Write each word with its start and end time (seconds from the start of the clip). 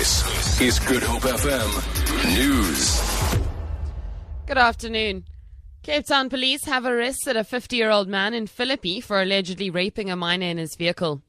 This 0.00 0.60
is 0.62 0.78
Good 0.78 1.02
Hope 1.02 1.24
FM 1.24 2.34
News. 2.34 3.38
Good 4.46 4.56
afternoon. 4.56 5.26
Cape 5.82 6.06
Town 6.06 6.30
police 6.30 6.64
have 6.64 6.86
arrested 6.86 7.36
a 7.36 7.44
50 7.44 7.76
year 7.76 7.90
old 7.90 8.08
man 8.08 8.32
in 8.32 8.46
Philippi 8.46 9.02
for 9.02 9.20
allegedly 9.20 9.68
raping 9.68 10.08
a 10.08 10.16
minor 10.16 10.46
in 10.46 10.56
his 10.56 10.74
vehicle. 10.74 11.20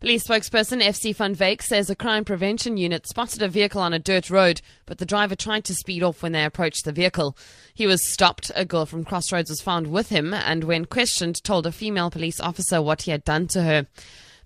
Police 0.00 0.26
spokesperson 0.26 0.82
FC 0.82 1.14
van 1.14 1.36
Wyk 1.36 1.62
says 1.62 1.88
a 1.88 1.94
crime 1.94 2.24
prevention 2.24 2.76
unit 2.76 3.06
spotted 3.06 3.42
a 3.42 3.48
vehicle 3.48 3.80
on 3.80 3.92
a 3.92 4.00
dirt 4.00 4.28
road, 4.28 4.60
but 4.86 4.98
the 4.98 5.06
driver 5.06 5.36
tried 5.36 5.64
to 5.66 5.74
speed 5.76 6.02
off 6.02 6.20
when 6.20 6.32
they 6.32 6.44
approached 6.44 6.84
the 6.84 6.90
vehicle. 6.90 7.36
He 7.74 7.86
was 7.86 8.04
stopped. 8.04 8.50
A 8.56 8.64
girl 8.64 8.86
from 8.86 9.04
Crossroads 9.04 9.50
was 9.50 9.62
found 9.62 9.86
with 9.86 10.08
him 10.08 10.34
and, 10.34 10.64
when 10.64 10.86
questioned, 10.86 11.44
told 11.44 11.64
a 11.64 11.70
female 11.70 12.10
police 12.10 12.40
officer 12.40 12.82
what 12.82 13.02
he 13.02 13.12
had 13.12 13.22
done 13.22 13.46
to 13.46 13.62
her. 13.62 13.86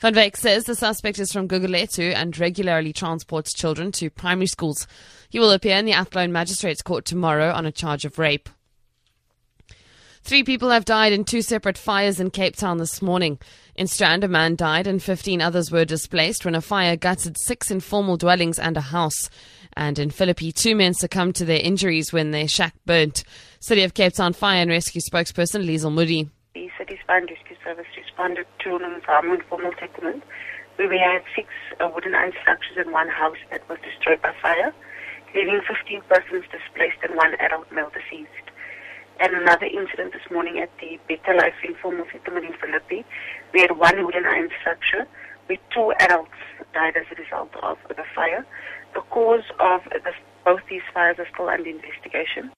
Van 0.01 0.15
Wyk 0.15 0.35
says 0.35 0.65
the 0.65 0.75
suspect 0.75 1.19
is 1.19 1.31
from 1.31 1.47
Gugulethu 1.47 2.15
and 2.15 2.39
regularly 2.39 2.91
transports 2.91 3.53
children 3.53 3.93
to 3.93 4.09
primary 4.09 4.47
schools. 4.47 4.87
He 5.29 5.39
will 5.39 5.51
appear 5.51 5.77
in 5.77 5.85
the 5.85 5.93
Athlone 5.93 6.33
Magistrates 6.33 6.81
Court 6.81 7.05
tomorrow 7.05 7.53
on 7.53 7.67
a 7.67 7.73
charge 7.73 8.07
of 8.07 8.19
rape. 8.19 8.49
Three 10.23 10.43
people 10.43 10.71
have 10.71 10.87
died 10.87 11.13
in 11.13 11.25
two 11.25 11.43
separate 11.43 11.77
fires 11.77 12.19
in 12.19 12.31
Cape 12.31 12.57
Town 12.57 12.79
this 12.79 13.03
morning. 13.03 13.39
In 13.75 13.87
Strand, 13.87 14.25
a 14.25 14.29
man 14.29 14.57
died 14.57 14.87
and 14.87 15.03
15 15.03 15.43
others 15.43 15.71
were 15.71 15.85
displaced 15.85 16.47
when 16.47 16.55
a 16.55 16.63
fire 16.63 16.97
gutted 16.97 17.37
six 17.39 17.71
informal 17.71 18.17
dwellings 18.17 18.59
and 18.59 18.79
a 18.79 18.83
house. 18.83 19.29
And 19.75 19.99
in 19.99 20.09
Philippi, 20.09 20.51
two 20.51 20.75
men 20.75 20.95
succumbed 20.95 21.35
to 21.37 21.45
their 21.45 21.61
injuries 21.61 22.11
when 22.11 22.31
their 22.31 22.49
shack 22.49 22.75
burnt. 22.87 23.23
City 23.61 23.83
of 23.83 23.93
Cape 23.93 24.15
Town 24.15 24.33
Fire 24.33 24.63
and 24.63 24.71
Rescue 24.71 25.03
spokesperson 25.03 25.67
Liesel 25.67 25.93
Moody. 25.93 26.31
Fire 26.99 27.21
Rescue 27.21 27.57
Service 27.63 27.87
responded 27.97 28.47
to 28.65 28.77
an 28.77 29.01
farm 29.03 29.31
informal 29.31 29.71
settlement 29.79 30.25
where 30.75 30.89
we 30.89 30.99
had 30.99 31.23
six 31.37 31.49
uh, 31.79 31.89
wooden 31.95 32.15
iron 32.15 32.33
structures 32.43 32.77
in 32.85 32.91
one 32.91 33.09
house 33.09 33.39
that 33.51 33.69
was 33.69 33.79
destroyed 33.83 34.21
by 34.23 34.35
fire, 34.43 34.75
leaving 35.35 35.61
15 35.69 36.03
persons 36.09 36.45
displaced 36.51 36.99
and 37.03 37.15
one 37.15 37.35
adult 37.39 37.71
male 37.71 37.91
deceased. 37.95 38.51
And 39.21 39.35
another 39.35 39.67
incident 39.67 40.15
this 40.15 40.27
morning 40.33 40.59
at 40.59 40.71
the 40.81 40.99
Better 41.07 41.37
Life 41.39 41.55
informal 41.63 42.07
settlement 42.11 42.47
in 42.47 42.55
Philippi, 42.59 43.05
we 43.53 43.61
had 43.61 43.79
one 43.79 44.05
wooden 44.05 44.27
iron 44.27 44.51
structure 44.59 45.07
where 45.47 45.59
two 45.73 45.93
adults 46.01 46.41
died 46.75 46.97
as 46.97 47.07
a 47.13 47.21
result 47.21 47.55
of 47.63 47.79
the 47.89 48.05
fire. 48.15 48.45
The 48.95 49.03
cause 49.11 49.47
of 49.61 49.83
the, 49.93 50.13
both 50.45 50.63
these 50.69 50.83
fires 50.93 51.19
are 51.19 51.29
still 51.33 51.49
under 51.49 51.69
investigation. 51.69 52.51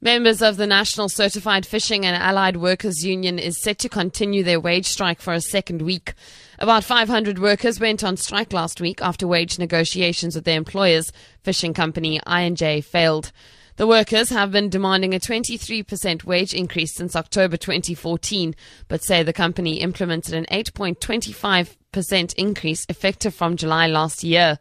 Members 0.00 0.42
of 0.42 0.56
the 0.56 0.66
National 0.68 1.08
Certified 1.08 1.66
Fishing 1.66 2.06
and 2.06 2.14
Allied 2.14 2.56
Workers 2.56 3.04
Union 3.04 3.36
is 3.36 3.60
set 3.60 3.78
to 3.78 3.88
continue 3.88 4.44
their 4.44 4.60
wage 4.60 4.86
strike 4.86 5.20
for 5.20 5.32
a 5.32 5.40
second 5.40 5.82
week. 5.82 6.14
About 6.60 6.84
500 6.84 7.40
workers 7.40 7.80
went 7.80 8.04
on 8.04 8.16
strike 8.16 8.52
last 8.52 8.80
week 8.80 9.02
after 9.02 9.26
wage 9.26 9.58
negotiations 9.58 10.36
with 10.36 10.44
their 10.44 10.56
employers, 10.56 11.10
fishing 11.42 11.74
company 11.74 12.20
I&J, 12.24 12.82
failed. 12.82 13.32
The 13.74 13.88
workers 13.88 14.30
have 14.30 14.52
been 14.52 14.68
demanding 14.68 15.14
a 15.14 15.18
23% 15.18 16.22
wage 16.22 16.54
increase 16.54 16.94
since 16.94 17.16
October 17.16 17.56
2014, 17.56 18.54
but 18.86 19.02
say 19.02 19.24
the 19.24 19.32
company 19.32 19.80
implemented 19.80 20.32
an 20.32 20.46
8.25% 20.52 22.34
increase 22.34 22.86
effective 22.88 23.34
from 23.34 23.56
July 23.56 23.88
last 23.88 24.22
year. 24.22 24.60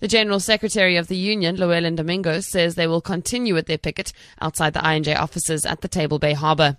The 0.00 0.06
General 0.06 0.38
Secretary 0.38 0.94
of 0.94 1.08
the 1.08 1.16
Union, 1.16 1.56
Llewellyn 1.56 1.96
Domingo, 1.96 2.38
says 2.38 2.76
they 2.76 2.86
will 2.86 3.00
continue 3.00 3.52
with 3.52 3.66
their 3.66 3.78
picket 3.78 4.12
outside 4.40 4.72
the 4.72 4.86
I&J 4.86 5.16
offices 5.16 5.66
at 5.66 5.80
the 5.80 5.88
Table 5.88 6.20
Bay 6.20 6.34
Harbour. 6.34 6.76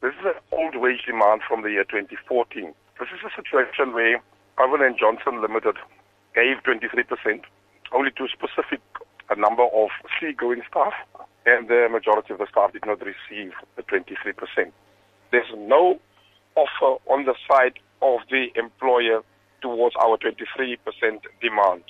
This 0.00 0.14
is 0.18 0.24
an 0.24 0.40
old 0.50 0.74
wage 0.76 1.04
demand 1.06 1.42
from 1.46 1.60
the 1.60 1.70
year 1.70 1.84
2014. 1.84 2.72
This 2.98 3.08
is 3.12 3.20
a 3.26 3.36
situation 3.36 3.92
where 3.92 4.22
Irvin 4.58 4.80
and 4.80 4.96
Johnson 4.98 5.42
Limited 5.42 5.76
gave 6.34 6.56
23% 6.64 7.42
only 7.92 8.10
to 8.12 8.24
a 8.24 8.28
specific 8.28 8.80
a 9.28 9.36
number 9.36 9.64
of 9.64 9.90
seagoing 10.18 10.62
staff, 10.66 10.94
and 11.44 11.68
the 11.68 11.88
majority 11.90 12.32
of 12.32 12.38
the 12.38 12.46
staff 12.50 12.72
did 12.72 12.86
not 12.86 13.00
receive 13.00 13.52
the 13.76 13.82
23%. 13.82 14.72
There's 15.30 15.52
no 15.58 16.00
offer 16.56 17.02
on 17.06 17.26
the 17.26 17.34
side 17.46 17.78
of 18.00 18.20
the 18.30 18.46
employer 18.56 19.20
towards 19.60 19.94
our 19.96 20.16
23% 20.16 20.78
demand. 21.42 21.84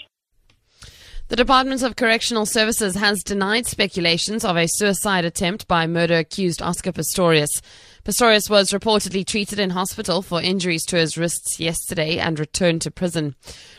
The 1.30 1.36
Department 1.36 1.82
of 1.82 1.94
Correctional 1.94 2.44
Services 2.44 2.96
has 2.96 3.22
denied 3.22 3.64
speculations 3.64 4.44
of 4.44 4.56
a 4.56 4.66
suicide 4.66 5.24
attempt 5.24 5.68
by 5.68 5.86
murder 5.86 6.18
accused 6.18 6.60
Oscar 6.60 6.90
Pistorius. 6.90 7.62
Pistorius 8.04 8.50
was 8.50 8.72
reportedly 8.72 9.24
treated 9.24 9.60
in 9.60 9.70
hospital 9.70 10.22
for 10.22 10.42
injuries 10.42 10.84
to 10.86 10.96
his 10.96 11.16
wrists 11.16 11.60
yesterday 11.60 12.18
and 12.18 12.40
returned 12.40 12.82
to 12.82 12.90
prison. 12.90 13.36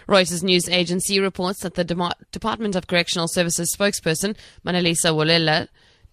Reuters 0.08 0.44
news 0.44 0.70
agency 0.70 1.20
reports 1.20 1.60
that 1.60 1.74
the 1.74 1.84
De- 1.84 2.16
Department 2.32 2.78
of 2.78 2.88
Correctional 2.88 3.28
Services 3.28 3.76
spokesperson, 3.76 4.38
Manelisi 4.66 5.12
Wolela, 5.14 5.68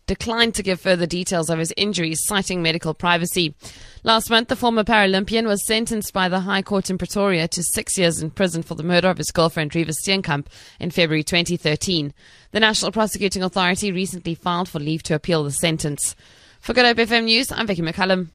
declined 0.08 0.56
to 0.56 0.64
give 0.64 0.80
further 0.80 1.06
details 1.06 1.48
of 1.48 1.60
his 1.60 1.72
injuries, 1.76 2.24
citing 2.24 2.60
medical 2.60 2.94
privacy. 2.94 3.54
Last 4.02 4.30
month, 4.30 4.48
the 4.48 4.56
former 4.56 4.82
Paralympian 4.82 5.46
was 5.46 5.64
sentenced 5.64 6.12
by 6.12 6.28
the 6.28 6.40
High 6.40 6.62
Court 6.62 6.90
in 6.90 6.98
Pretoria 6.98 7.46
to 7.46 7.62
six 7.62 7.96
years 7.96 8.20
in 8.20 8.30
prison 8.30 8.64
for 8.64 8.74
the 8.74 8.82
murder 8.82 9.08
of 9.08 9.18
his 9.18 9.30
girlfriend, 9.30 9.70
Reeva 9.70 9.92
Steenkamp, 9.92 10.46
in 10.80 10.90
February 10.90 11.22
2013. 11.22 12.12
The 12.50 12.60
National 12.60 12.90
Prosecuting 12.90 13.44
Authority 13.44 13.92
recently 13.92 14.34
filed 14.34 14.68
for 14.68 14.80
leave 14.80 15.04
to 15.04 15.14
appeal 15.14 15.44
the 15.44 15.52
sentence. 15.52 16.16
For 16.60 16.72
Good 16.72 16.86
Hope 16.86 16.96
FM 16.96 17.24
News, 17.24 17.52
I'm 17.52 17.68
Vicky 17.68 17.82
McCullum. 17.82 18.26